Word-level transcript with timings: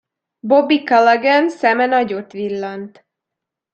Bobby 0.43 0.83
Calaghan 0.85 1.49
szeme 1.49 1.85
nagyot 1.85 2.31
villant. 2.31 3.05